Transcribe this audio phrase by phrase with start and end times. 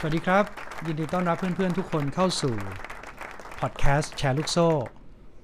[0.00, 0.44] สวัสดีครับ
[0.86, 2.54] ยินดีต้อนรับเพื่อนๆทุกคนเข้าสู่
[3.60, 4.68] พอดแคสต์แชร์ลูกโซ่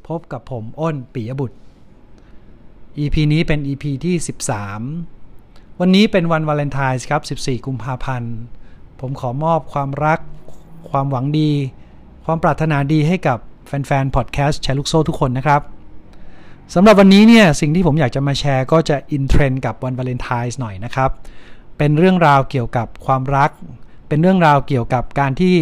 [0.09, 1.57] พบกับผมอ้นปิยบุตร
[2.99, 4.15] EP นี้เป็น EP ที่
[4.99, 8.35] 13 วันนี้เป็นวันวาเลนไทน์ครับ 14 กุมภาพันธ์
[9.01, 10.21] ผมขอมอบความรัก
[10.91, 11.51] ความหวังดี
[12.25, 15.63] ความปรารถนาดีให้กับแฟนๆพอดแคสต์แชร์ลูกโซ่ทุกคนนะครับ
[16.75, 21.11] สำหรับวันนี้เนี่ยสิ่งที่ผมอยากจะมาแชร์ก็จะอินเทรนด์กับวันวาเลนไทน์หน่อยนะครับ
[21.79, 23.51] เป็นเรื่องราวเกี่ยวกับความรัก
[24.13, 25.57] เป็นเรื่องราวเกี่ยวกับการที่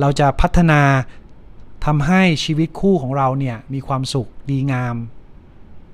[0.00, 0.80] เราจะพัฒนา
[1.86, 4.96] ทำให้ชีวิตคู่ของเราเนี่ยมีความสุขดีงาม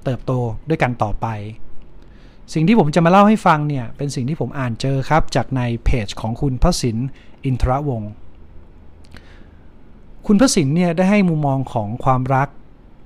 [0.05, 0.33] เติบโต
[0.69, 1.27] ด้วยกันต่อไป
[2.52, 6.97] สิ่งที่ผมจะมาเล่าให้ฟังเนี่ยเป็นสิ่งที่ผมอ่านเจอครับ จากในเพจของคุณพระสิน
[7.45, 8.13] อินทรวงศ์
[10.27, 12.49] คุณพระสินเนี่ยได้ให้มุมมองของความรัก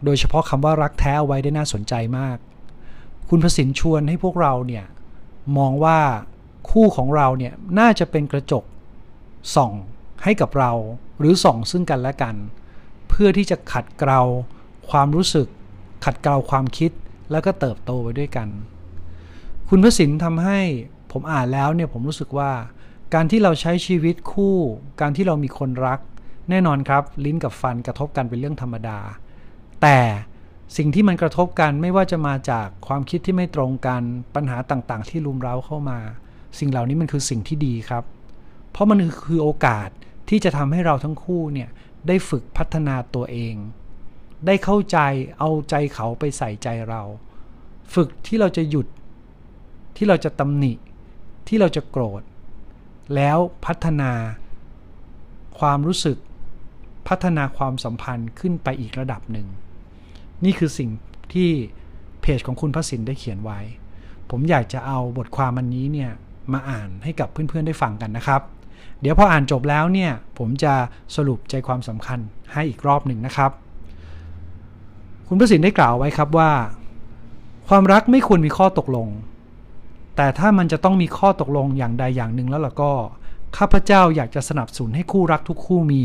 [0.05, 2.37] โดยเฉพาะคำว่ารักแท้เอาไว้ได้น่าสนใจมาก
[3.29, 4.85] คุณพระสินชวนให้พวกเราเนี่ย
[5.59, 5.99] มองว่า
[6.71, 8.65] คู่ของเราเนี่ยน่าจะเป็นกระจก
[9.55, 9.73] ส่อง
[10.25, 10.73] ให้กับเรา
[11.19, 12.37] หรือส่องซึ่งกันและกัน
[13.09, 14.21] เพื่อที่จะขัดเกลา
[14.91, 15.49] ความรู้สึก
[16.05, 16.91] ขัดเกลาความคิด
[17.31, 18.49] แล้วก็เติบโตไปด้วยกัน
[19.69, 20.61] คุณพระสินทำให้
[21.13, 22.53] ผมอ่านแล้วเนี่ยผมรู้สึกว่า
[23.15, 24.57] การที่เราใช้ชีวิตคู่
[25.01, 26.01] การที่เรามีคนรัก
[26.51, 28.99] แน่นอนครับ ลิ้นกับฟันกระทบกันเป็นเรื่องธรรมดา
[29.83, 29.99] แต่
[30.77, 34.03] สิ่งที่มันกระทบกันไม่ว่าจะมาจากความคิดที่ไม่ตรงกัน
[34.35, 35.99] ปัญหาต่างๆ ที่รุมเร้าเข้ามา
[36.59, 38.05] สิ่งเหล่านี้มันคือสิ่งที่ดีครับ
[38.77, 39.89] เพราะมันคือโอกาส
[40.29, 41.69] ที่จะทำให้เราทั้งคู่เนี่ย
[42.09, 43.55] ได้ฝึกพัฒนาตัวเอง
[44.47, 44.99] ได้เข้าใจ
[45.39, 47.03] เอาใจเขาไปใส่ใจเรา
[47.95, 48.87] ฝึกที่เราจะหยุด
[49.97, 50.73] ที่เราจะตำหนิ
[51.49, 52.23] ที่เราจะโกรธ
[53.15, 54.13] แล้วพัฒนา
[55.59, 56.19] ความรู้สึก
[57.09, 59.47] พัฒนาความสัมพันธ์ขึ้นไปอีกระดับหนึ่ง
[60.45, 60.91] นี่คือสิ่ง
[61.33, 61.51] ที่
[62.21, 63.61] เพจของคุณพระสินได้เขียนไว้
[64.31, 66.11] ผมอยากจะเอาบทความอันนี้เนี่ย
[66.53, 68.43] มาอ่านให้กับเพื่อนๆได้ฟังกันนะครับ
[69.01, 70.75] เดี๋ยวพออ่านจบแล้วเนี่ยผมจะ
[71.17, 72.19] สรุปใจความสำคัญ
[72.53, 73.51] ให้อีกรอบหนึ่งนะครับ
[75.29, 76.51] คุณพระสินได้กล่าวไว้ครับว่า
[77.69, 79.09] ความรักไม่ควรมีข้อตกลง
[80.17, 82.93] แต่ถ้ามันจะต้องมีข้อตกลงอย่างใดอย่างหนึ่งแล้วล่ะก็
[83.57, 86.05] ข้าพเจ้าอยากจะสนับสนุนให้คู่รักทุกคู่มี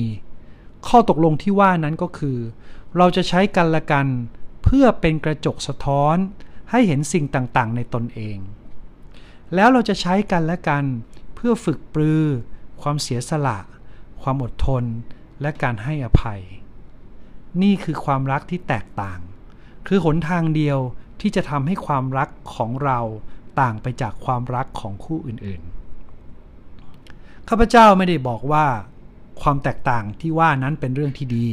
[0.88, 2.38] ข้อตกลงที่ว่านั้นก็คือ
[2.98, 4.08] เราจะใช้กันละกัน
[4.64, 6.16] เพื่อเป็นกระจกสะท้อน
[6.72, 8.38] ให้เห็นสิ่งต่างๆ ในตนเอง
[9.56, 10.84] แล้วเราจะใช้กันและกัน
[11.36, 12.24] เพื่อฝึกปรือ
[12.82, 13.60] ความเสียสละ
[14.22, 14.84] ความอดทน
[15.42, 16.42] และการให้อภัย
[17.62, 19.20] นี่คือความรักที่แตกต่าง
[19.88, 20.80] คือหนทางเดียว
[21.22, 23.00] ที่จะทำให้ความรักของเรา
[23.62, 28.66] ต่างไปจากความรักของคู่อื่นๆ ข้าพเจ้าไม่ได้บอกว่า
[29.42, 31.48] ความแตกต่างที่ว่านั้นเป็นเรื่องที่ดี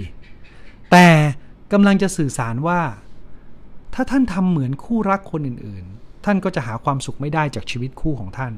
[0.91, 1.09] แต่
[1.73, 2.81] กำลังจะสื่อสารว่า
[3.95, 8.53] ถ้าท่านทำเหมือนคู่รักคนอื่นๆ ท่านก็จะหาความสุขไม่ได้จากชีวิตคู่ของท่าน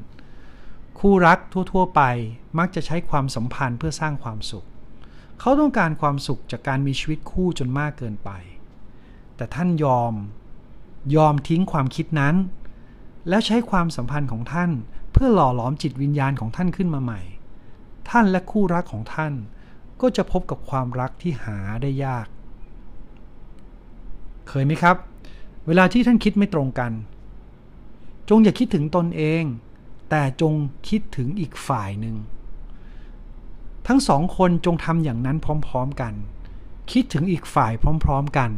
[1.04, 2.02] คู่รักทั่ว ๆ ไป
[2.58, 4.66] มักจะใช้ความสัมพันธ์เพื่อสร้างความสุข
[5.40, 8.30] เขาต้องการความสุขจากการมีชีวิตคู่จนมากเกินไป
[9.36, 10.12] แต่ท่านยอม
[11.16, 12.34] ยอมทิ้งความคิดนั้น
[13.28, 14.70] แล้วใช้ความสัมพันธ์ของท่าน
[15.12, 17.20] เพื่อหล่อหลอมจิตวิญญาณของท่านขึ้นมาใหม่
[18.10, 19.32] ท่านและคู่รักของท่าน
[20.00, 22.26] ก็จะพบกับความรักที่หาได้ยาก
[24.48, 24.96] เคยไหมครับ
[25.66, 26.92] เวลาที่ท่านคิดไม่ตรงกัน
[28.28, 29.44] จงอย่าคิดถึงตนเอง
[30.10, 30.52] แต่จง
[30.88, 32.16] คิดถึงอีกฝ่ายหนึ่ง
[33.86, 36.14] ทั้งสองคนจงทำอย่างนั้นพร้อมๆกัน
[36.92, 37.72] คิดถึงอีกฝ่าย
[38.04, 38.50] พร้อมๆกัน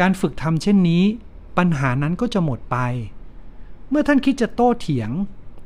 [0.00, 1.02] การฝึกทำเช่นนี้
[1.58, 2.76] ปัญหานั้นก็จะหมดไป
[3.88, 5.10] เมื่อท่านคิดจะโต้เถียง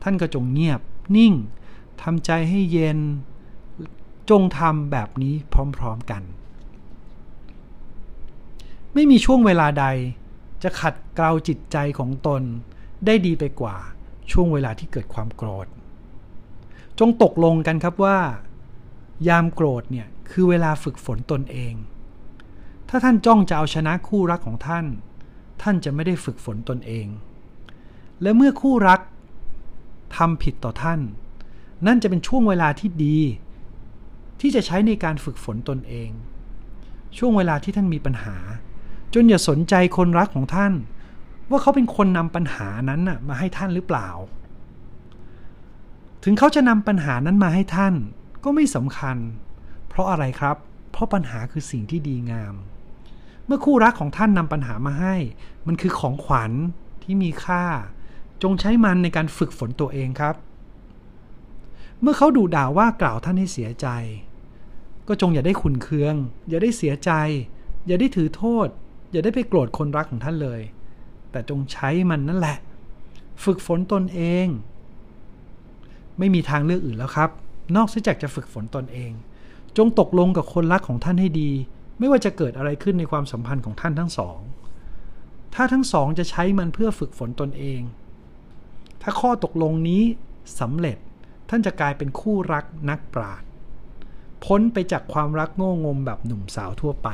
[0.02, 0.80] ท่านก็จงเงียบ
[1.16, 1.34] นิ่ง
[2.02, 2.98] ทำใจให้เย็น
[4.30, 5.34] จงทำแบบนี้
[5.78, 6.22] พร้อมๆกัน
[8.94, 9.86] ไม่มีช่วงเวลาใด
[10.62, 12.42] จะขัดเกลาจิตใจของตน
[13.06, 13.76] ได้ดีไปกว่า
[14.32, 15.66] ช่วงเวลาที่เกิดความโกรธ
[16.98, 18.18] จงตกลงกันครับว่า
[19.28, 21.74] ยามโกรธเนี่ยคือเวลาฝึกฝนตนเอง
[22.88, 24.86] ถ้าท่านจ้องจะเอาชนะคู่รักของท่าน
[25.62, 27.06] ท่านจะไม่ได้ฝึกฝนตนเอง
[28.22, 29.00] และเมื่อคู่รัก
[30.16, 31.00] ทำผิดต่อท่าน
[31.86, 33.18] นั่นจะเป็นช่วงเวลาที่ดี
[34.40, 36.10] ที่จะใช้ในการฝึกฝนตนเอง
[37.18, 38.36] ช่วงเวลาที่ท่านมีปัญหา
[39.14, 40.72] จนอย่าสนใจคนรักของท่าน
[41.50, 44.08] ว่าเขาเป็นคนนำปัญหานั้นน่ะมาให้ท่านหรือเปล่า
[46.24, 47.94] ถึงเขาจะนำปัญหานั้นมาให้ท่าน
[48.44, 49.16] ก็ไม่สำคัญ
[49.88, 50.56] เพราะอะไรครับ
[50.90, 52.54] เพราะปัญหาคือสิ่งที่ดีงาม
[53.46, 55.14] เมื่อคู่รักของท่านนำปัญหามาให้
[55.66, 56.52] มันคือของขวัญ
[57.02, 57.64] ที่มีค่า
[58.42, 60.34] จงใช้มันในการฝึกฝนตัวเองครับ
[62.00, 63.88] เมื่อเขาดูด่าว่ากล่าวท่านให้เสียใจ
[65.08, 66.14] ก็จงอย่าได้ขุนเคือง
[66.48, 67.12] อย่าได้เสียใจ
[67.86, 68.68] อย่าได้ถือโทษ
[69.12, 70.60] อย่าได้ไปโกรธคนรักของท่านเลย
[71.38, 72.58] แต่จงใช้มันนั่นแหละ
[73.44, 74.46] ฝึกฝนตนเอง
[76.18, 77.30] ไม่มีทางเลือกอื่นแล้วครับ
[77.76, 79.12] นอกจากจะฝึกฝนตนเอง
[79.76, 81.50] จงตกลงกับคนรักของท่านให้ดี
[81.98, 84.38] ไม่ว่าจะเกิดอะไรขึ้นในความสัมพันธ์ของท่านทั้งสอง
[85.54, 87.80] ถ้าทั้งสองจะใช้มันเพื่อฝึกฝนตนเอง
[89.02, 90.02] ถ้าข้อตกลงนี้
[90.60, 90.96] สำเร็จ
[91.50, 93.48] ท่านจะกลายเป็นคู่รักนักปราชญ์
[94.44, 97.10] พ้นไปจากความรักโง่งมแบบหนุ่มสาวทั่วไป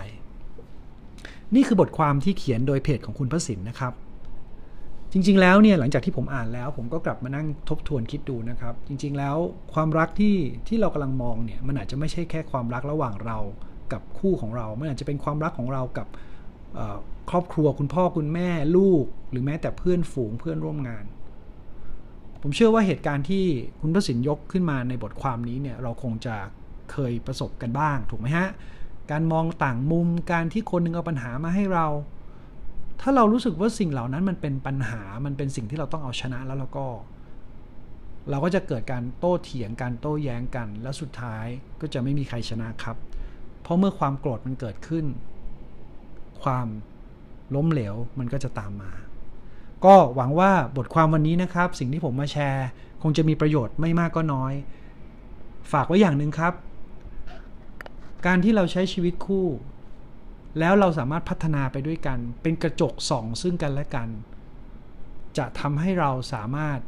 [1.54, 3.92] นี่คือบทความที่เขียนโดยเพจของคุณพระสินนะครับ
[5.16, 9.36] จริง ๆ แล้วเนี่ยหลังจากที่ผมอ่านแล้ว ผมก็กลับมานั่งทบทวนคิดดูนะครับ จริง ๆ แล้ว
[9.74, 10.36] ความรักที่
[10.68, 13.38] ที่เรากำลังมองเนี่ยมันอาจจะไม่ใช่แค่ความรักระหว่างเรา
[13.92, 16.06] กับคู่ของเรา มันอาจจะเป็นความรักของเรากับ
[17.30, 21.04] ครอบครัวคุณพ่อคุณแม่ลูก หรือแม้แต่เพื่อนฝูงเพื่อนร่วมงาน
[22.42, 23.44] ผมเชื่อว่าเหตุการณ์ที่
[23.80, 26.36] คุณพระสินยกขึ้นมาในบทความนี้เนี่ยเราคงจะ
[26.92, 28.48] เคยประสบกันบ้างถูกไหมฮะ
[29.10, 31.86] การมองต่างมุมการที่คนนึงเอาปัญหามาให้เรา
[33.00, 36.86] ถ้าเรารู้สึกว่าสิ่งเหล่านั้นมันเป็นปัญหา มันเป็นสิ่งที่เราต้องเอาชนะแล้วเราก็
[38.30, 41.46] เราก็จะเกิดการโต้เถียงการโต้แย้งกัน แล้วสุดท้าย
[41.80, 42.96] ก็จะไม่มีใครชนะครับ
[43.62, 45.04] เพราะเมื่อความโกรธมันเกิดขึ้น
[46.42, 46.68] ความ
[47.54, 48.92] ล้มเหลวมันก็จะตามมา
[49.84, 52.66] ก็หวังว่าบทความวันนี้นะครับ สิ่งที่ผมมาแชร์
[53.02, 54.52] คงจะมีประโยชน์ไม่มากก็น้อย
[55.72, 56.54] ฝากไว้อย่างหนึ่งครับ
[58.26, 59.46] การที่เราใช้ชีวิตคู่
[60.58, 64.08] แล้วเราสามารถพัฒนาไปด้วยกัน เป็นกระจกส่องซึ่งกันและกัน
[65.38, 66.78] จะทำให้เราสามารถ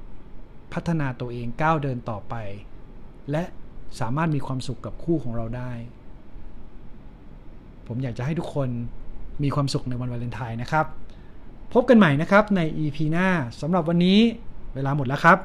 [0.73, 2.35] พัฒนาตัวเองก้าวเดินต่อไป
[3.31, 3.45] และ
[4.01, 5.73] สามารถมีความสุขกับคู่ของเราได้
[7.87, 8.69] ผมอยากจะให้ทุกคน
[9.43, 10.87] มีความสุขในวันวาเลนไทน์นะครับ
[11.73, 13.29] พบกันใหม่นะครับใน EP หน้า
[13.61, 14.19] สำหรับวันนี้
[14.75, 15.39] เวลาหมดแล้วครับ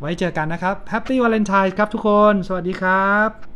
[0.00, 3.55] ไว้เจอกันนะครับ Happy Valentine ครับทุกคน สวัสดีครับ